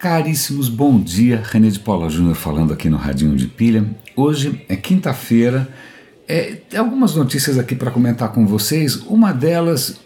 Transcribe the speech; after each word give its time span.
Caríssimos, 0.00 0.70
bom 0.70 0.98
dia. 0.98 1.42
René 1.44 1.68
de 1.68 1.78
Paula 1.78 2.08
Júnior 2.08 2.34
falando 2.34 2.72
aqui 2.72 2.88
no 2.88 2.96
Radinho 2.96 3.36
de 3.36 3.46
Pilha. 3.46 3.84
Hoje 4.16 4.64
é 4.66 4.74
quinta-feira. 4.74 5.68
É, 6.26 6.56
algumas 6.74 7.14
notícias 7.14 7.58
aqui 7.58 7.76
para 7.76 7.90
comentar 7.90 8.32
com 8.32 8.46
vocês. 8.46 8.96
Uma 8.96 9.30
delas 9.30 10.00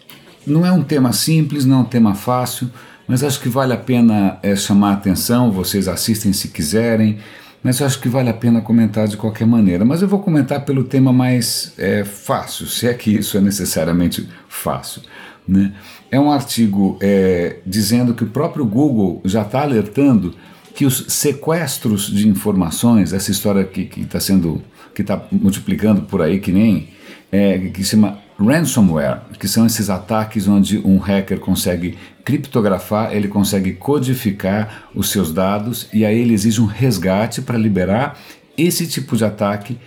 não 0.45 0.65
é 0.65 0.71
um 0.73 0.83
tema 0.83 1.13
simples, 1.13 1.63
não 1.63 1.77
é 1.77 1.79
um 1.79 1.85
tema 1.85 2.13
fácil, 2.13 2.69
mas 3.07 3.23
acho 3.23 3.39
que 3.39 3.47
vale 3.47 3.71
a 3.71 3.77
pena 3.77 4.37
é, 4.43 4.53
chamar 4.53 4.89
a 4.89 4.93
atenção. 4.95 5.49
Vocês 5.49 5.87
assistem 5.87 6.33
se 6.33 6.49
quiserem, 6.49 7.19
mas 7.63 7.81
acho 7.81 8.01
que 8.01 8.09
vale 8.09 8.27
a 8.27 8.33
pena 8.33 8.59
comentar 8.59 9.07
de 9.07 9.15
qualquer 9.15 9.47
maneira. 9.47 9.85
Mas 9.85 10.01
eu 10.01 10.09
vou 10.09 10.19
comentar 10.19 10.65
pelo 10.65 10.83
tema 10.83 11.13
mais 11.13 11.71
é, 11.77 12.03
fácil, 12.03 12.67
se 12.67 12.85
é 12.85 12.93
que 12.93 13.11
isso 13.11 13.37
é 13.37 13.39
necessariamente 13.39 14.27
fácil. 14.49 15.03
Né? 15.47 15.73
É 16.09 16.19
um 16.19 16.31
artigo 16.31 16.97
é, 17.01 17.57
dizendo 17.65 18.13
que 18.13 18.23
o 18.23 18.27
próprio 18.27 18.65
Google 18.65 19.21
já 19.25 19.41
está 19.41 19.61
alertando 19.61 20.33
que 20.73 20.85
os 20.85 21.05
sequestros 21.07 22.07
de 22.07 22.27
informações, 22.27 23.13
essa 23.13 23.31
história 23.31 23.63
que 23.63 23.89
está 24.01 24.19
sendo, 24.19 24.61
que 24.93 25.01
está 25.01 25.21
multiplicando 25.31 26.01
por 26.01 26.21
aí 26.21 26.39
que 26.39 26.51
nem, 26.51 26.89
é, 27.31 27.57
que 27.69 27.83
se 27.83 27.91
chama 27.91 28.19
ransomware, 28.37 29.21
que 29.39 29.47
são 29.47 29.65
esses 29.65 29.89
ataques 29.89 30.47
onde 30.47 30.77
um 30.79 30.97
hacker 30.97 31.39
consegue 31.39 31.97
criptografar, 32.25 33.13
ele 33.13 33.29
consegue 33.29 33.73
codificar 33.73 34.89
os 34.93 35.09
seus 35.09 35.31
dados 35.31 35.87
e 35.93 36.05
aí 36.05 36.19
ele 36.19 36.33
exige 36.33 36.59
um 36.59 36.65
resgate 36.65 37.41
para 37.41 37.57
liberar. 37.57 38.19
Esse 38.57 38.85
tipo 38.85 39.15
de 39.15 39.23
ataque 39.23 39.77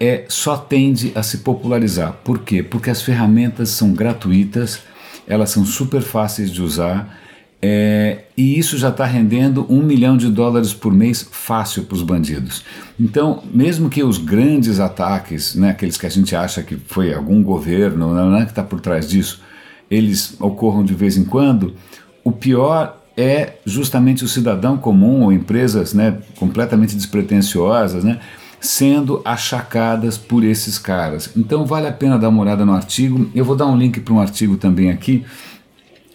é, 0.00 0.24
só 0.28 0.56
tende 0.56 1.12
a 1.14 1.22
se 1.22 1.38
popularizar. 1.38 2.14
Por 2.24 2.40
quê? 2.40 2.62
Porque 2.62 2.90
as 2.90 3.02
ferramentas 3.02 3.68
são 3.68 3.92
gratuitas 3.92 4.80
elas 5.26 5.50
são 5.50 5.64
super 5.64 6.02
fáceis 6.02 6.50
de 6.50 6.62
usar 6.62 7.22
é, 7.64 8.24
e 8.36 8.58
isso 8.58 8.76
já 8.76 8.88
está 8.88 9.04
rendendo 9.04 9.64
um 9.70 9.80
milhão 9.80 10.16
de 10.16 10.28
dólares 10.28 10.74
por 10.74 10.92
mês 10.92 11.28
fácil 11.30 11.84
para 11.84 11.94
os 11.94 12.02
bandidos. 12.02 12.64
Então, 12.98 13.40
mesmo 13.54 13.88
que 13.88 14.02
os 14.02 14.18
grandes 14.18 14.80
ataques, 14.80 15.54
né, 15.54 15.70
aqueles 15.70 15.96
que 15.96 16.04
a 16.04 16.10
gente 16.10 16.34
acha 16.34 16.60
que 16.64 16.74
foi 16.74 17.14
algum 17.14 17.40
governo 17.40 18.12
não 18.12 18.36
é 18.36 18.44
que 18.44 18.50
está 18.50 18.64
por 18.64 18.80
trás 18.80 19.08
disso, 19.08 19.40
eles 19.88 20.34
ocorram 20.40 20.84
de 20.84 20.92
vez 20.92 21.16
em 21.16 21.24
quando, 21.24 21.76
o 22.24 22.32
pior 22.32 23.00
é 23.16 23.58
justamente 23.64 24.24
o 24.24 24.28
cidadão 24.28 24.76
comum 24.76 25.22
ou 25.22 25.32
empresas 25.32 25.94
né, 25.94 26.18
completamente 26.36 26.96
despretensiosas, 26.96 28.02
né, 28.02 28.18
sendo 28.62 29.20
achacadas 29.24 30.16
por 30.16 30.42
esses 30.44 30.78
caras. 30.78 31.28
Então 31.36 31.66
vale 31.66 31.88
a 31.88 31.92
pena 31.92 32.18
dar 32.18 32.30
uma 32.30 32.40
olhada 32.40 32.64
no 32.64 32.72
artigo. 32.72 33.28
Eu 33.34 33.44
vou 33.44 33.56
dar 33.56 33.66
um 33.66 33.76
link 33.76 34.00
para 34.00 34.14
um 34.14 34.20
artigo 34.20 34.56
também 34.56 34.90
aqui 34.90 35.24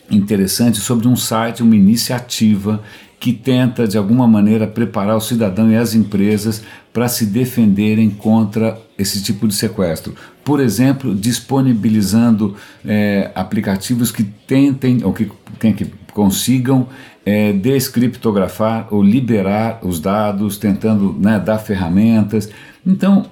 interessante 0.09 0.79
sobre 0.79 1.07
um 1.07 1.15
site, 1.15 1.61
uma 1.61 1.75
iniciativa 1.75 2.81
que 3.19 3.33
tenta 3.33 3.87
de 3.87 3.97
alguma 3.97 4.27
maneira 4.27 4.67
preparar 4.67 5.17
o 5.17 5.21
cidadão 5.21 5.71
e 5.71 5.75
as 5.75 5.95
empresas 5.95 6.61
para 6.93 7.07
se 7.07 7.25
defenderem 7.25 8.09
contra 8.09 8.79
esse 8.97 9.23
tipo 9.23 9.47
de 9.47 9.55
sequestro. 9.55 10.15
Por 10.43 10.59
exemplo, 10.59 11.15
disponibilizando 11.15 12.55
é, 12.85 13.31
aplicativos 13.33 14.11
que 14.11 14.23
tentem 14.23 15.03
ou 15.03 15.13
que, 15.13 15.31
que 15.73 15.85
consigam 16.17 16.87
é, 17.23 17.53
descriptografar 17.53 18.87
ou 18.89 19.03
liberar 19.03 19.77
os 19.83 19.99
dados, 19.99 20.57
tentando 20.57 21.15
né, 21.19 21.39
dar 21.39 21.59
ferramentas. 21.59 22.49
Então, 22.83 23.27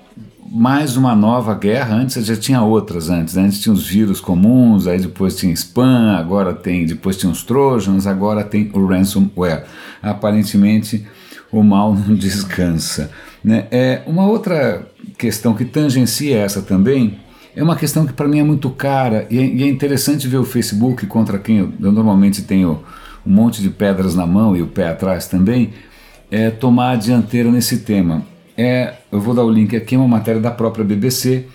mais 0.52 0.96
uma 0.96 1.16
nova 1.16 1.56
guerra. 1.56 1.96
Antes 1.96 2.24
já 2.24 2.36
tinha 2.36 2.62
outras 2.62 3.10
antes. 3.10 3.34
Né? 3.34 3.42
Antes 3.42 3.60
tinha 3.60 3.74
os 3.74 3.88
vírus 3.88 4.22
comuns, 4.22 4.86
aí 4.86 5.00
depois 5.00 5.36
tinha 5.36 5.52
spam, 5.54 6.16
agora 6.16 6.54
tem, 6.54 6.86
depois 6.86 7.18
tinha 7.18 7.32
os 7.32 7.42
trojans, 7.42 8.06
agora 8.06 8.44
tem 8.44 8.70
o 8.72 8.86
ransomware. 8.86 9.64
Aparentemente 10.00 11.08
o 11.52 11.64
mal 11.64 11.96
não 11.98 12.14
descansa. 12.14 13.10
Né? 13.44 13.66
É 13.72 14.04
uma 14.06 14.28
outra 14.28 14.88
questão 15.18 15.56
que 15.56 15.66
tangencia 15.66 16.38
essa 16.38 16.62
também 16.62 17.18
é 17.56 17.64
uma 17.64 17.76
questão 17.76 18.06
que 18.06 18.14
para 18.14 18.28
mim 18.28 18.40
é 18.40 18.44
muito 18.44 18.70
cara 18.70 19.26
e 19.30 19.40
é, 19.40 19.46
e 19.46 19.64
é, 19.64 19.68
interessante 19.68 20.28
ver 20.28 20.38
o 20.38 20.44
Facebook 20.44 21.06
contra 21.08 21.40
quem 21.40 21.60
eu, 21.60 21.74
eu 21.80 21.92
normalmente 21.92 22.42
tenho 22.42 22.84
um 23.26 23.32
monte 23.32 23.62
de 23.62 23.70
pedras 23.70 24.14
na 24.14 24.28
mão 24.28 24.56
e 24.56 24.62
o 24.62 24.68
pé 24.68 24.90
atrás 24.90 25.28
também, 25.28 25.72
é 26.30 26.50
tomar 26.52 26.92
a 26.92 26.96
dianteira 26.96 27.50
nesse 27.50 27.80
tema. 27.80 28.24
É, 28.58 28.96
eu 29.12 29.20
vou 29.20 29.34
dar 29.34 29.44
o 29.44 29.50
link 29.50 29.76
aqui, 29.76 29.98
uma 29.98 30.08
matéria 30.08 30.40
da 30.40 30.52
própria 30.52 30.86
BBC, 30.86 31.48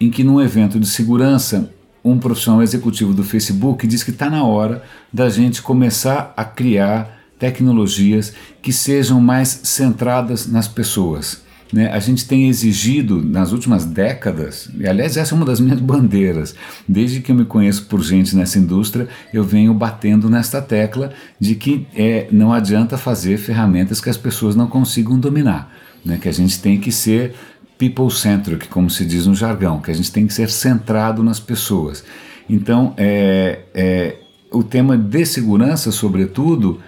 em 0.00 0.10
que 0.10 0.22
num 0.22 0.40
evento 0.40 0.78
de 0.78 0.86
segurança, 0.86 1.70
um 2.04 2.18
profissional 2.18 2.62
executivo 2.62 3.14
do 3.14 3.24
Facebook 3.24 3.86
diz 3.86 4.02
que 4.02 4.10
está 4.10 4.28
na 4.28 4.44
hora 4.44 4.82
da 5.12 5.28
gente 5.30 5.62
começar 5.62 6.34
a 6.36 6.44
criar 6.44 7.18
tecnologias 7.38 8.34
que 8.60 8.72
sejam 8.72 9.20
mais 9.20 9.60
centradas 9.64 10.46
nas 10.46 10.68
pessoas. 10.68 11.43
Né? 11.74 11.90
A 11.90 11.98
gente 11.98 12.24
tem 12.24 12.48
exigido 12.48 13.20
nas 13.20 13.50
últimas 13.50 13.84
décadas, 13.84 14.70
e 14.78 14.86
aliás, 14.86 15.16
essa 15.16 15.34
é 15.34 15.36
uma 15.36 15.44
das 15.44 15.58
minhas 15.58 15.80
bandeiras, 15.82 16.54
desde 16.86 17.20
que 17.20 17.32
eu 17.32 17.34
me 17.34 17.44
conheço 17.44 17.86
por 17.86 18.00
gente 18.00 18.36
nessa 18.36 18.60
indústria, 18.60 19.08
eu 19.32 19.42
venho 19.42 19.74
batendo 19.74 20.30
nesta 20.30 20.62
tecla 20.62 21.12
de 21.40 21.56
que 21.56 21.84
é, 21.96 22.28
não 22.30 22.52
adianta 22.52 22.96
fazer 22.96 23.38
ferramentas 23.38 24.00
que 24.00 24.08
as 24.08 24.16
pessoas 24.16 24.54
não 24.54 24.68
consigam 24.68 25.18
dominar, 25.18 25.74
né? 26.04 26.16
que 26.16 26.28
a 26.28 26.32
gente 26.32 26.62
tem 26.62 26.78
que 26.78 26.92
ser 26.92 27.34
people-centric, 27.76 28.68
como 28.68 28.88
se 28.88 29.04
diz 29.04 29.26
no 29.26 29.34
jargão, 29.34 29.80
que 29.80 29.90
a 29.90 29.94
gente 29.94 30.12
tem 30.12 30.28
que 30.28 30.32
ser 30.32 30.48
centrado 30.50 31.24
nas 31.24 31.40
pessoas. 31.40 32.04
Então, 32.48 32.94
é, 32.96 33.62
é, 33.74 34.16
o 34.52 34.62
tema 34.62 34.96
de 34.96 35.26
segurança, 35.26 35.90
sobretudo, 35.90 36.80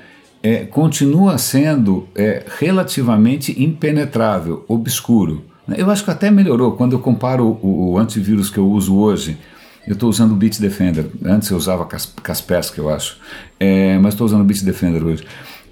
é, 0.46 0.64
continua 0.64 1.38
sendo 1.38 2.06
é, 2.14 2.44
relativamente 2.60 3.60
impenetrável, 3.60 4.64
obscuro. 4.68 5.44
Eu 5.76 5.90
acho 5.90 6.04
que 6.04 6.10
até 6.12 6.30
melhorou 6.30 6.76
quando 6.76 6.92
eu 6.92 7.00
comparo 7.00 7.58
o, 7.60 7.94
o 7.94 7.98
antivírus 7.98 8.48
que 8.48 8.58
eu 8.58 8.70
uso 8.70 8.96
hoje. 8.96 9.36
Eu 9.84 9.94
estou 9.94 10.08
usando 10.08 10.30
o 10.30 10.36
Bitdefender. 10.36 11.06
Antes 11.24 11.50
eu 11.50 11.56
usava 11.56 11.84
Kaspersky, 12.22 12.78
eu 12.78 12.88
acho. 12.88 13.18
É, 13.58 13.98
mas 13.98 14.14
estou 14.14 14.24
usando 14.24 14.42
o 14.42 14.44
Bitdefender 14.44 15.04
hoje. 15.04 15.24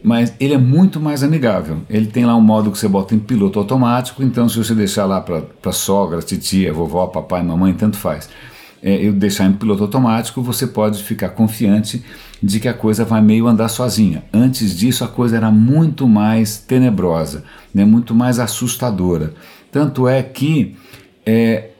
Mas 0.03 0.35
ele 0.41 0.55
é 0.55 0.59
muito 0.59 0.99
mais 0.99 1.23
amigável. 1.23 1.83
Ele 1.89 2.07
tem 2.07 2.27
lá 2.27 2.35
um 2.35 2.41
modo 2.41 2.73
que 2.73 2.79
você 2.79 2.89
bota 2.89 3.15
em 3.15 3.21
piloto 3.21 3.61
automático, 3.61 4.25
então 4.25 4.49
se 4.49 4.59
você 4.59 4.75
deixar 4.75 5.05
lá 5.05 5.21
para 5.21 5.73
sogra, 5.73 6.21
titia, 6.21 6.73
vovó, 6.73 7.07
papai, 7.07 7.45
mamãe, 7.45 7.73
tanto 7.75 7.97
faz 7.97 8.29
é, 8.85 8.97
eu 9.03 9.15
deixar 9.15 9.47
em 9.47 9.53
piloto 9.55 9.83
automático, 9.83 10.43
você 10.43 10.67
pode 10.67 11.03
ficar 11.03 11.31
confiante 11.31 12.05
de 12.45 12.61
que 12.61 12.69
a 12.69 12.75
coisa 12.75 13.07
vai 13.07 13.23
meio 13.23 13.47
andar 13.47 13.69
sozinha. 13.69 14.23
Antes 14.31 14.77
disso, 14.77 15.03
a 15.03 15.09
coisa 15.09 15.35
era 15.35 15.51
muito 15.51 16.07
mais 16.07 16.59
tenebrosa, 16.59 17.43
né, 17.73 17.87
muito 17.87 18.15
mais 18.15 18.39
assustadora. 18.39 19.33
Tanto 19.73 20.07
é 20.07 20.23
que 20.23 20.77
é, 21.25 21.71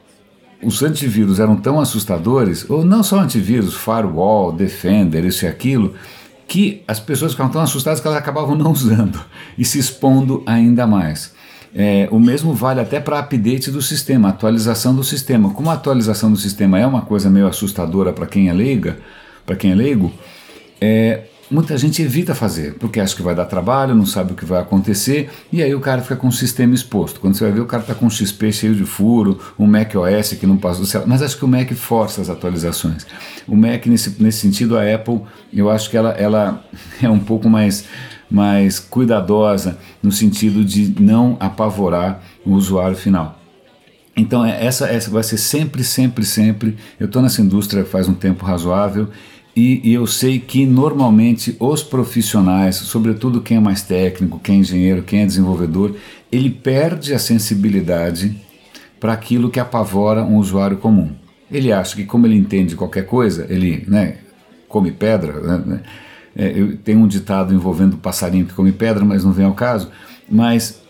os 0.63 0.81
antivírus 0.81 1.39
eram 1.39 1.55
tão 1.55 1.79
assustadores, 1.79 2.67
ou 2.67 2.83
não 2.83 3.03
só 3.03 3.19
antivírus, 3.19 3.75
firewall, 3.75 4.51
defender, 4.51 5.23
isso 5.23 5.45
e 5.45 5.47
aquilo, 5.47 5.93
que 6.47 6.81
as 6.87 6.99
pessoas 6.99 7.33
ficavam 7.33 7.51
tão 7.51 7.61
assustadas 7.61 7.99
que 7.99 8.07
elas 8.07 8.17
acabavam 8.17 8.55
não 8.55 8.71
usando 8.73 9.21
e 9.55 9.63
se 9.63 9.77
expondo 9.77 10.41
ainda 10.47 10.87
mais. 10.87 11.31
É, 11.75 12.07
o 12.09 12.19
mesmo 12.19 12.55
vale 12.55 12.79
até 12.79 12.99
para 12.99 13.19
update 13.19 13.69
do 13.69 13.83
sistema, 13.83 14.29
atualização 14.29 14.95
do 14.95 15.03
sistema. 15.03 15.51
Como 15.51 15.69
a 15.69 15.73
atualização 15.73 16.31
do 16.31 16.37
sistema 16.37 16.79
é 16.79 16.87
uma 16.87 17.01
coisa 17.01 17.29
meio 17.29 17.45
assustadora 17.45 18.11
para 18.11 18.25
quem 18.25 18.49
é 18.49 18.53
leiga, 18.53 18.97
para 19.45 19.55
quem 19.55 19.71
é 19.71 19.75
leigo, 19.75 20.11
é, 20.79 21.23
muita 21.49 21.77
gente 21.77 22.01
evita 22.01 22.33
fazer, 22.33 22.75
porque 22.75 22.99
acha 22.99 23.15
que 23.15 23.21
vai 23.21 23.35
dar 23.35 23.45
trabalho, 23.45 23.93
não 23.93 24.05
sabe 24.05 24.33
o 24.33 24.35
que 24.35 24.45
vai 24.45 24.61
acontecer, 24.61 25.29
e 25.51 25.61
aí 25.61 25.73
o 25.75 25.79
cara 25.79 26.01
fica 26.01 26.15
com 26.15 26.27
o 26.27 26.31
sistema 26.31 26.73
exposto. 26.73 27.19
Quando 27.19 27.35
você 27.35 27.43
vai 27.43 27.53
ver, 27.53 27.61
o 27.61 27.65
cara 27.65 27.83
está 27.83 27.93
com 27.93 28.05
um 28.05 28.09
XP 28.09 28.51
cheio 28.51 28.75
de 28.75 28.85
furo, 28.85 29.39
um 29.57 29.67
Mac 29.67 29.93
OS 29.95 30.33
que 30.33 30.47
não 30.47 30.57
passou 30.57 30.81
do 30.81 30.87
céu, 30.87 31.03
mas 31.05 31.21
acho 31.21 31.37
que 31.37 31.45
o 31.45 31.47
Mac 31.47 31.71
força 31.73 32.21
as 32.21 32.29
atualizações. 32.29 33.05
O 33.47 33.55
Mac, 33.55 33.85
nesse, 33.85 34.21
nesse 34.21 34.39
sentido, 34.39 34.77
a 34.77 34.93
Apple, 34.93 35.21
eu 35.53 35.69
acho 35.69 35.89
que 35.89 35.97
ela, 35.97 36.11
ela 36.11 36.63
é 37.01 37.09
um 37.09 37.19
pouco 37.19 37.49
mais 37.49 37.85
mais 38.27 38.79
cuidadosa 38.79 39.77
no 40.01 40.11
sentido 40.11 40.65
de 40.65 40.95
não 40.99 41.37
apavorar 41.39 42.21
o 42.43 42.53
usuário 42.53 42.97
final. 42.97 43.39
Então 44.17 44.45
é, 44.45 44.65
essa, 44.65 44.87
essa 44.87 45.11
vai 45.11 45.23
ser 45.23 45.37
sempre, 45.37 45.83
sempre, 45.83 46.25
sempre. 46.25 46.77
Eu 46.99 47.05
estou 47.05 47.21
nessa 47.21 47.41
indústria 47.41 47.85
faz 47.85 48.07
um 48.07 48.13
tempo 48.13 48.45
razoável 48.45 49.09
e, 49.55 49.89
e, 49.89 49.93
eu 49.93 50.05
sei 50.05 50.39
que 50.39 50.65
normalmente 50.65 51.55
os 51.59 51.81
profissionais, 51.81 52.75
sobretudo 52.75 53.41
quem 53.41 53.57
é 53.57 53.59
mais 53.59 53.81
técnico, 53.81 54.39
quem 54.39 54.57
é 54.57 54.59
engenheiro, 54.59 55.03
quem 55.03 55.21
é 55.21 55.25
desenvolvedor, 55.25 55.95
ele 56.29 56.49
perde 56.49 57.13
a 57.13 57.19
sensibilidade 57.19 58.35
para 58.99 59.13
aquilo 59.13 59.49
que 59.49 59.59
apavora 59.59 60.23
um 60.23 60.37
usuário 60.37 60.77
comum. 60.77 61.11
Ele 61.49 61.71
acha 61.71 61.95
que 61.95 62.03
como 62.03 62.27
ele 62.27 62.35
entende 62.35 62.75
qualquer 62.75 63.05
coisa, 63.05 63.45
ele 63.49 63.85
né, 63.87 64.17
come 64.67 64.91
pedra, 64.91 65.59
né, 65.59 65.81
é, 66.35 66.51
eu 66.53 66.75
tenho 66.77 66.99
um 66.99 67.07
ditado 67.07 67.53
envolvendo 67.53 67.95
passarinho 67.95 68.45
que 68.45 68.53
come 68.53 68.73
pedra, 68.73 69.05
mas 69.05 69.23
não 69.23 69.31
vem 69.31 69.45
ao 69.45 69.53
caso. 69.53 69.89
Mas 70.29 70.81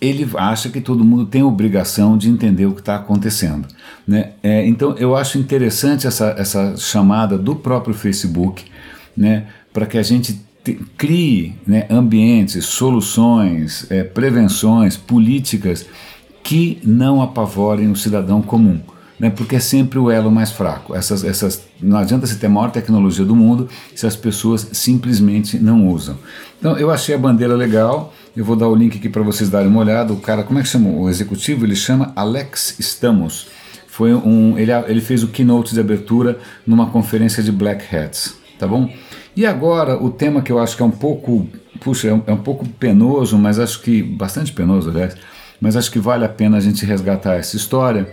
ele 0.00 0.28
acha 0.36 0.68
que 0.68 0.80
todo 0.80 1.04
mundo 1.04 1.26
tem 1.26 1.42
obrigação 1.42 2.16
de 2.16 2.28
entender 2.28 2.66
o 2.66 2.72
que 2.72 2.80
está 2.80 2.96
acontecendo. 2.96 3.66
Né? 4.06 4.30
É, 4.42 4.66
então 4.66 4.96
eu 4.96 5.16
acho 5.16 5.38
interessante 5.38 6.06
essa, 6.06 6.34
essa 6.38 6.76
chamada 6.76 7.36
do 7.36 7.56
próprio 7.56 7.94
Facebook 7.94 8.64
né, 9.16 9.46
para 9.72 9.86
que 9.86 9.98
a 9.98 10.02
gente 10.02 10.40
crie 10.96 11.56
né, 11.66 11.86
ambientes, 11.90 12.64
soluções, 12.66 13.90
é, 13.90 14.04
prevenções, 14.04 14.96
políticas 14.96 15.86
que 16.42 16.78
não 16.84 17.20
apavorem 17.20 17.90
o 17.90 17.96
cidadão 17.96 18.40
comum. 18.40 18.80
Né, 19.18 19.30
porque 19.30 19.56
é 19.56 19.60
sempre 19.60 19.98
o 19.98 20.12
elo 20.12 20.30
mais 20.30 20.52
fraco. 20.52 20.94
Essas, 20.94 21.24
essas, 21.24 21.64
não 21.82 21.98
adianta 21.98 22.24
você 22.24 22.36
ter 22.36 22.46
a 22.46 22.50
maior 22.50 22.70
tecnologia 22.70 23.24
do 23.24 23.34
mundo 23.34 23.68
se 23.92 24.06
as 24.06 24.14
pessoas 24.14 24.68
simplesmente 24.72 25.58
não 25.58 25.88
usam. 25.88 26.16
Então 26.58 26.78
eu 26.78 26.88
achei 26.88 27.16
a 27.16 27.18
bandeira 27.18 27.56
legal, 27.56 28.14
eu 28.36 28.44
vou 28.44 28.54
dar 28.54 28.68
o 28.68 28.74
link 28.76 28.96
aqui 28.96 29.08
para 29.08 29.22
vocês 29.22 29.50
darem 29.50 29.66
uma 29.66 29.80
olhada. 29.80 30.12
O 30.12 30.18
cara, 30.18 30.44
como 30.44 30.60
é 30.60 30.62
que 30.62 30.68
chama? 30.68 30.90
O 30.90 31.08
executivo, 31.08 31.66
ele 31.66 31.74
chama 31.74 32.12
Alex 32.14 32.76
Stamos. 32.78 33.48
Foi 33.88 34.14
um, 34.14 34.56
ele, 34.56 34.70
ele 34.86 35.00
fez 35.00 35.24
o 35.24 35.26
keynote 35.28 35.74
de 35.74 35.80
abertura 35.80 36.38
numa 36.64 36.86
conferência 36.86 37.42
de 37.42 37.50
Black 37.50 37.84
Hats, 37.92 38.36
tá 38.56 38.64
bom? 38.64 38.88
E 39.34 39.44
agora 39.44 40.00
o 40.00 40.10
tema 40.10 40.40
que 40.40 40.52
eu 40.52 40.60
acho 40.60 40.76
que 40.76 40.82
é 40.82 40.86
um 40.86 40.90
pouco, 40.92 41.48
puxa, 41.80 42.08
é 42.08 42.14
um, 42.14 42.22
é 42.26 42.32
um 42.32 42.38
pouco 42.38 42.68
penoso, 42.68 43.36
mas 43.36 43.58
acho 43.58 43.82
que 43.82 44.00
bastante 44.00 44.52
penoso, 44.52 44.90
aliás, 44.90 45.16
mas 45.60 45.76
acho 45.76 45.90
que 45.90 45.98
vale 45.98 46.24
a 46.24 46.28
pena 46.28 46.56
a 46.56 46.60
gente 46.60 46.86
resgatar 46.86 47.34
essa 47.34 47.56
história. 47.56 48.08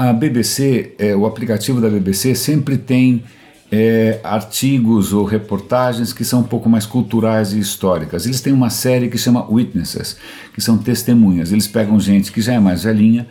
A 0.00 0.12
BBC, 0.12 0.92
é, 0.96 1.16
o 1.16 1.26
aplicativo 1.26 1.80
da 1.80 1.90
BBC 1.90 2.32
sempre 2.36 2.78
tem 2.78 3.24
é, 3.68 4.20
artigos 4.22 5.12
ou 5.12 5.24
reportagens 5.24 6.12
que 6.12 6.24
são 6.24 6.38
um 6.38 6.44
pouco 6.44 6.68
mais 6.68 6.86
culturais 6.86 7.52
e 7.52 7.58
históricas. 7.58 8.24
Eles 8.24 8.40
têm 8.40 8.52
uma 8.52 8.70
série 8.70 9.08
que 9.08 9.18
chama 9.18 9.44
Witnesses, 9.50 10.16
que 10.54 10.60
são 10.60 10.78
testemunhas. 10.78 11.50
Eles 11.50 11.66
pegam 11.66 11.98
gente 11.98 12.30
que 12.30 12.40
já 12.40 12.52
é 12.52 12.60
mais 12.60 12.84
velhinha, 12.84 13.26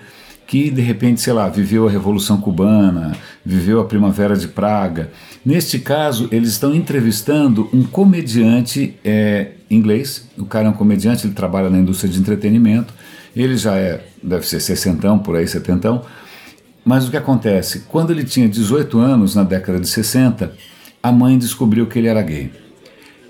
que 0.46 0.70
de 0.70 0.82
repente, 0.82 1.22
sei 1.22 1.32
lá, 1.32 1.48
viveu 1.48 1.88
a 1.88 1.90
Revolução 1.90 2.42
Cubana, 2.42 3.16
viveu 3.46 3.80
a 3.80 3.86
Primavera 3.86 4.36
de 4.36 4.50
Praga. 4.50 5.10
Neste 5.46 5.80
caso, 5.80 6.28
eles 6.34 6.50
estão 6.50 6.76
entrevistando 6.76 7.70
um 7.72 7.84
comediante 7.84 8.94
é, 9.06 9.52
inglês. 9.72 10.28
O 10.38 10.46
cara 10.46 10.68
é 10.68 10.70
um 10.70 10.74
comediante, 10.74 11.28
ele 11.28 11.34
trabalha 11.34 11.70
na 11.70 11.78
indústria 11.78 12.12
de 12.12 12.20
entretenimento. 12.20 12.94
Ele 13.34 13.56
já 13.56 13.78
é, 13.78 14.04
deve 14.22 14.46
ser 14.46 14.60
sessentão, 14.60 15.18
por 15.18 15.38
aí, 15.38 15.48
setentão 15.48 16.04
mas 16.88 17.06
o 17.06 17.12
que 17.12 17.18
acontece? 17.18 17.82
Quando 17.90 18.12
ele 18.12 18.24
tinha 18.24 18.48
18 18.48 18.98
anos, 18.98 19.36
na 19.36 19.44
década 19.44 19.78
de 19.78 19.90
60, 19.90 20.54
a 21.04 21.12
mãe 21.12 21.38
descobriu 21.38 21.86
que 21.86 22.00
ele 22.00 22.08
era 22.08 22.22
gay. 22.22 22.50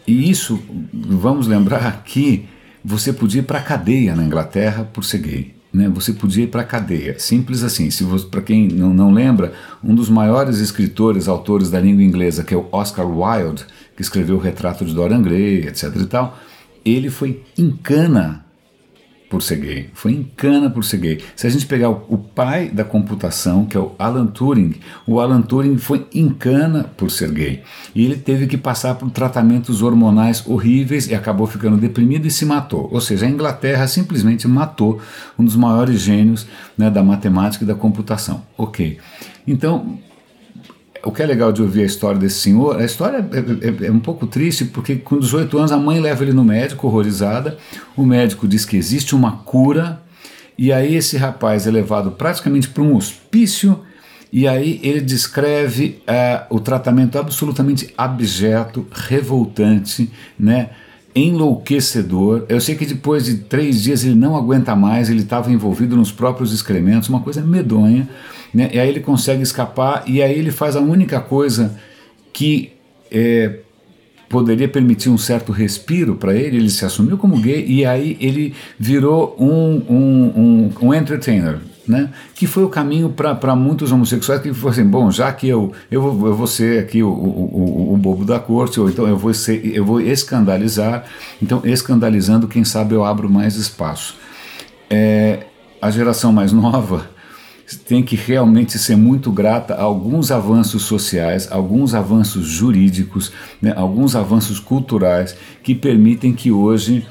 E 0.05 0.29
isso, 0.29 0.61
vamos 0.93 1.47
lembrar 1.47 2.03
que 2.03 2.47
você 2.85 3.11
podia 3.11 3.41
ir 3.41 3.45
para 3.45 3.57
a 3.57 3.63
cadeia 3.63 4.15
na 4.15 4.23
Inglaterra 4.23 4.83
por 4.83 5.03
ser 5.03 5.17
gay. 5.17 5.55
Né? 5.73 5.89
Você 5.89 6.13
podia 6.13 6.43
ir 6.43 6.49
para 6.49 6.61
a 6.61 6.65
cadeia. 6.65 7.17
Simples 7.17 7.63
assim. 7.63 7.89
Se 7.89 8.05
Para 8.29 8.43
quem 8.43 8.67
não, 8.67 8.93
não 8.93 9.11
lembra, 9.11 9.51
um 9.83 9.95
dos 9.95 10.07
maiores 10.07 10.59
escritores, 10.59 11.27
autores 11.27 11.71
da 11.71 11.79
língua 11.79 12.03
inglesa, 12.03 12.43
que 12.43 12.53
é 12.53 12.57
o 12.57 12.67
Oscar 12.71 13.07
Wilde, 13.07 13.65
que 13.95 14.03
escreveu 14.03 14.35
o 14.35 14.39
Retrato 14.39 14.85
de 14.85 14.93
Dorian 14.93 15.23
Gray, 15.23 15.67
etc. 15.67 15.95
e 15.95 16.05
tal, 16.05 16.37
ele 16.85 17.09
foi 17.09 17.41
em 17.57 17.71
cana 17.71 18.45
por 19.29 19.41
ser 19.41 19.57
gay, 19.57 19.89
foi 19.93 20.13
em 20.13 20.23
cana 20.23 20.69
por 20.69 20.83
ser 20.83 20.97
gay. 20.97 21.23
Se 21.35 21.45
a 21.45 21.49
gente 21.49 21.65
pegar 21.65 21.89
o, 21.89 22.05
o, 22.07 22.17
pai 22.17 22.69
da 22.69 22.83
computação, 22.83 23.65
que 23.65 23.75
é 23.75 23.79
o 23.79 23.91
Alan 23.99 24.27
Turing, 24.27 24.75
o 25.05 25.19
Alan 25.19 25.41
Turing 25.41 25.77
foi 25.77 26.07
em 26.13 26.29
cana 26.29 26.85
por 26.95 27.11
ser 27.11 27.31
gay. 27.31 27.61
E 27.93 28.05
ele 28.05 28.15
teve 28.15 28.47
que 28.47 28.57
passar 28.57 28.95
por 28.95 29.09
tratamentos 29.11 29.81
hormonais 29.81 30.45
horríveis 30.45 31.07
e 31.07 31.15
acabou 31.15 31.45
ficando 31.45 31.77
deprimido 31.77 32.25
e 32.25 32.31
se 32.31 32.45
matou. 32.45 32.89
Ou 32.91 33.01
seja, 33.01 33.25
a 33.25 33.29
Inglaterra 33.29 33.85
simplesmente 33.87 34.47
matou 34.47 35.01
um 35.37 35.43
dos 35.43 35.55
maiores 35.55 35.99
gênios 35.99 36.47
né, 36.77 36.89
da 36.89 37.03
matemática 37.03 37.63
e 37.63 37.67
da 37.67 37.75
computação. 37.75 38.43
Ok. 38.57 38.97
Então, 39.45 39.99
o 41.07 41.11
que 41.11 41.23
é 41.23 41.25
legal 41.25 41.53
de 41.53 41.61
ouvir 41.61 41.83
a 41.83 41.85
história 41.85 42.19
desse 42.19 42.41
senhor, 42.41 42.81
a 42.81 42.83
história 42.83 43.25
é, 43.31 43.85
é, 43.85 43.87
é, 43.87 43.91
um 43.91 43.99
pouco 43.99 44.27
triste, 44.27 44.65
porque 44.65 44.97
com 44.97 45.17
18 45.17 45.57
anos 45.57 45.71
a 45.71 45.77
mãe 45.77 46.01
leva 46.01 46.21
ele 46.21 46.33
no 46.33 46.43
médico, 46.43 46.85
horrorizada. 46.85 47.57
O 47.95 48.05
médico 48.05 48.45
diz 48.45 48.65
que 48.65 48.75
existe 48.75 49.15
uma 49.15 49.37
cura, 49.37 50.01
e 50.57 50.71
aí 50.73 50.95
esse 50.95 51.15
rapaz 51.15 51.65
é 51.65 51.71
levado 51.71 52.11
praticamente 52.11 52.67
para 52.67 52.83
um 52.83 52.93
hospício, 52.93 53.79
e 54.33 54.45
aí 54.45 54.81
ele 54.83 54.99
descreve 54.99 56.01
uh, 56.01 56.53
o 56.53 56.59
tratamento 56.59 57.17
absolutamente 57.17 57.93
abjeto, 57.97 58.85
revoltante, 58.91 60.11
né? 60.37 60.71
Enlouquecedor. 61.17 62.45
Eu 62.47 62.61
sei 62.61 62.75
que 62.75 62.85
depois 62.85 63.25
de 63.25 63.35
três 63.37 63.81
dias 63.81 64.03
ele 64.03 64.15
não 64.15 64.35
aguenta 64.35 64.75
mais, 64.75 65.09
ele 65.09 65.21
estava 65.21 65.51
envolvido 65.51 65.95
nos 65.95 66.11
próprios 66.11 66.53
excrementos, 66.53 67.09
uma 67.09 67.21
coisa 67.21 67.41
medonha. 67.41 68.07
Né? 68.53 68.69
E 68.73 68.79
aí 68.79 68.89
ele 68.89 68.99
consegue 68.99 69.41
escapar, 69.41 70.03
e 70.07 70.21
aí 70.21 70.37
ele 70.37 70.51
faz 70.51 70.75
a 70.75 70.79
única 70.79 71.19
coisa 71.19 71.77
que 72.31 72.71
é, 73.11 73.59
poderia 74.29 74.67
permitir 74.67 75.09
um 75.09 75.17
certo 75.17 75.51
respiro 75.51 76.15
para 76.15 76.35
ele. 76.35 76.57
Ele 76.57 76.69
se 76.69 76.85
assumiu 76.85 77.17
como 77.17 77.37
gay, 77.37 77.65
e 77.67 77.85
aí 77.85 78.17
ele 78.19 78.53
virou 78.77 79.35
um, 79.39 79.81
um, 79.89 80.33
um, 80.35 80.87
um 80.87 80.93
entertainer 80.93 81.59
né? 81.87 82.09
que 82.35 82.45
foi 82.45 82.63
o 82.63 82.69
caminho 82.69 83.09
para 83.09 83.55
muitos 83.55 83.91
homossexuais 83.91 84.41
que 84.41 84.53
foram 84.53 84.71
assim, 84.71 84.85
bom, 84.85 85.09
já 85.09 85.31
que 85.31 85.47
eu, 85.47 85.71
eu, 85.89 86.01
vou, 86.01 86.27
eu 86.27 86.35
vou 86.35 86.47
ser 86.47 86.79
aqui 86.79 87.01
o, 87.01 87.09
o, 87.09 87.91
o, 87.91 87.93
o, 87.93 87.97
bobo 87.97 88.25
da 88.25 88.39
corte, 88.39 88.79
ou 88.79 88.89
então 88.89 89.07
eu 89.07 89.17
vou, 89.17 89.33
ser, 89.33 89.65
eu 89.65 89.85
vou 89.85 90.01
escandalizar, 90.01 91.05
então 91.41 91.61
escandalizando, 91.63 92.47
quem 92.47 92.63
sabe 92.63 92.93
eu 92.93 93.05
abro 93.05 93.29
mais 93.29 93.55
espaço. 93.55 94.15
É, 94.89 95.45
a 95.81 95.89
geração 95.89 96.33
mais 96.33 96.51
nova 96.51 97.09
tem 97.85 98.01
que 98.01 98.15
realmente 98.15 98.79
ser 98.79 98.95
muito 98.95 99.31
grata 99.31 99.73
a 99.73 99.81
alguns 99.81 100.31
avanços 100.31 100.83
sociais, 100.83 101.51
alguns 101.51 101.93
avanços 101.93 102.47
jurídicos, 102.47 103.31
né, 103.61 103.73
alguns 103.75 104.15
avanços 104.15 104.59
culturais 104.59 105.35
que 105.61 105.75
permitem 105.75 106.33
que 106.33 106.51
hoje 106.51 107.05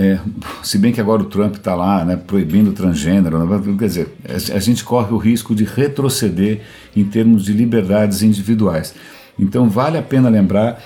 é, 0.00 0.18
se 0.62 0.78
bem 0.78 0.92
que 0.92 1.00
agora 1.00 1.20
o 1.20 1.26
Trump 1.26 1.56
está 1.56 1.74
lá 1.74 2.06
né, 2.06 2.16
proibindo 2.16 2.70
o 2.70 2.72
transgênero, 2.72 3.38
né, 3.44 3.76
quer 3.78 3.86
dizer, 3.86 4.08
a 4.54 4.58
gente 4.58 4.82
corre 4.82 5.12
o 5.12 5.18
risco 5.18 5.54
de 5.54 5.64
retroceder 5.64 6.62
em 6.96 7.04
termos 7.04 7.44
de 7.44 7.52
liberdades 7.52 8.22
individuais. 8.22 8.94
Então 9.38 9.68
vale 9.68 9.98
a 9.98 10.02
pena 10.02 10.30
lembrar 10.30 10.82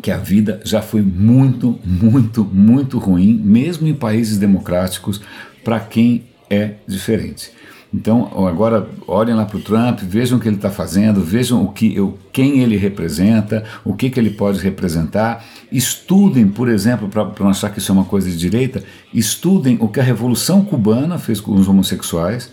que 0.00 0.10
a 0.10 0.16
vida 0.16 0.62
já 0.64 0.80
foi 0.80 1.02
muito, 1.02 1.78
muito, 1.84 2.42
muito 2.42 2.98
ruim, 2.98 3.38
mesmo 3.44 3.86
em 3.86 3.92
países 3.92 4.38
democráticos, 4.38 5.20
para 5.62 5.78
quem 5.78 6.24
é 6.48 6.76
diferente. 6.86 7.52
Então, 7.94 8.46
agora 8.48 8.88
olhem 9.06 9.34
lá 9.34 9.44
para 9.44 9.58
o 9.58 9.60
Trump, 9.60 10.00
vejam 10.00 10.38
o 10.38 10.40
que 10.40 10.48
ele 10.48 10.56
está 10.56 10.70
fazendo, 10.70 11.20
vejam 11.20 11.62
o 11.62 11.70
que, 11.70 11.94
eu, 11.94 12.18
quem 12.32 12.60
ele 12.60 12.76
representa, 12.76 13.64
o 13.84 13.94
que, 13.94 14.08
que 14.08 14.18
ele 14.18 14.30
pode 14.30 14.60
representar. 14.60 15.44
Estudem, 15.70 16.48
por 16.48 16.70
exemplo, 16.70 17.06
para 17.08 17.30
não 17.40 17.50
achar 17.50 17.68
que 17.70 17.80
isso 17.80 17.92
é 17.92 17.94
uma 17.94 18.06
coisa 18.06 18.30
de 18.30 18.36
direita, 18.36 18.82
estudem 19.12 19.76
o 19.78 19.88
que 19.88 20.00
a 20.00 20.02
Revolução 20.02 20.64
Cubana 20.64 21.18
fez 21.18 21.38
com 21.38 21.52
os 21.52 21.68
homossexuais. 21.68 22.50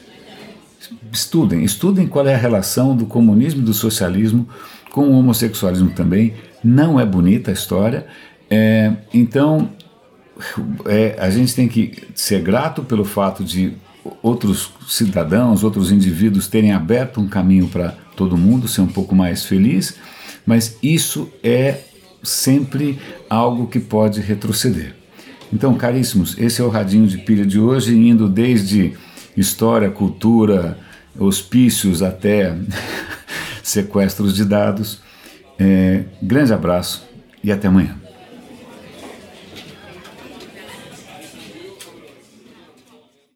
Estudem, 1.12 1.64
estudem 1.64 2.06
qual 2.06 2.28
é 2.28 2.36
a 2.36 2.38
relação 2.38 2.96
do 2.96 3.06
comunismo 3.06 3.62
e 3.62 3.66
do 3.66 3.74
socialismo 3.74 4.48
com 4.92 5.08
o 5.08 5.18
homossexualismo 5.18 5.92
também. 5.92 6.34
Não 6.62 7.00
é 7.00 7.06
bonita 7.06 7.50
a 7.50 7.54
história. 7.54 8.06
É, 8.50 8.92
então, 9.14 9.70
é, 10.86 11.16
a 11.18 11.30
gente 11.30 11.56
tem 11.56 11.70
que 11.70 12.04
ser 12.14 12.42
grato 12.42 12.84
pelo 12.84 13.06
fato 13.06 13.42
de 13.44 13.74
outros 14.22 14.72
cidadãos, 14.88 15.64
outros 15.64 15.92
indivíduos 15.92 16.48
terem 16.48 16.72
aberto 16.72 17.20
um 17.20 17.28
caminho 17.28 17.68
para 17.68 17.96
todo 18.16 18.38
mundo 18.38 18.68
ser 18.68 18.82
um 18.82 18.88
pouco 18.88 19.16
mais 19.16 19.46
feliz, 19.46 19.96
mas 20.46 20.78
isso 20.82 21.30
é 21.44 21.80
sempre 22.24 23.00
algo 23.30 23.68
que 23.68 23.80
pode 23.80 24.20
retroceder. 24.22 24.96
Então, 25.52 25.74
caríssimos, 25.76 26.38
esse 26.38 26.62
é 26.62 26.64
o 26.64 26.70
radinho 26.70 27.08
de 27.08 27.18
pilha 27.18 27.46
de 27.46 27.60
hoje, 27.60 27.96
indo 27.96 28.30
desde 28.30 28.94
história, 29.36 29.90
cultura, 29.90 30.78
hospícios 31.18 32.02
até 32.04 32.56
sequestros 33.64 34.36
de 34.36 34.46
dados. 34.46 35.02
É, 35.58 36.04
grande 36.22 36.54
abraço 36.54 37.04
e 37.44 37.52
até 37.52 37.68
amanhã. 37.68 37.96